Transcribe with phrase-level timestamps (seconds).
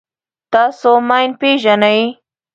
[0.53, 2.01] تاسو ماین پېژنئ.